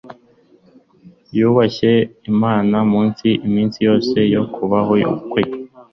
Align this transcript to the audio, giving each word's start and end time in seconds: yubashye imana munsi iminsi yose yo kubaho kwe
yubashye 1.37 1.91
imana 2.31 2.77
munsi 2.91 3.27
iminsi 3.47 3.77
yose 3.87 4.17
yo 4.33 4.43
kubaho 4.53 4.93
kwe 5.31 5.43